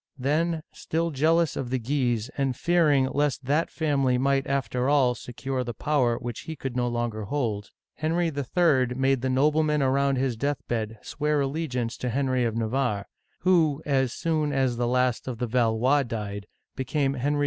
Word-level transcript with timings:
Then, 0.17 0.63
still 0.73 1.11
jealous 1.11 1.55
of 1.55 1.69
the 1.69 1.77
Guises, 1.77 2.31
and 2.35 2.55
fearing 2.57 3.07
lest 3.13 3.45
that 3.45 3.69
family 3.69 4.17
might, 4.17 4.47
after 4.47 4.89
all, 4.89 5.13
secure 5.13 5.63
the 5.63 5.75
power 5.75 6.17
which 6.17 6.39
he 6.39 6.55
could 6.55 6.75
no 6.75 6.87
longer 6.87 7.25
hold, 7.25 7.69
Henry 7.93 8.31
III. 8.35 8.95
made 8.95 9.21
the 9.21 9.29
noblemen 9.29 9.83
around 9.83 10.15
his 10.15 10.35
deathbed 10.35 10.97
swear 11.03 11.39
allegiance 11.41 11.97
to 11.97 12.09
Henry 12.09 12.45
of 12.45 12.55
Navarre, 12.57 13.05
who, 13.41 13.83
as 13.85 14.11
soon 14.11 14.51
as 14.51 14.75
the 14.77 14.87
last 14.87 15.27
of 15.27 15.37
the 15.37 15.45
Valois 15.45 16.01
died, 16.01 16.47
became 16.75 17.13
Henry 17.13 17.39
IV. 17.39 17.39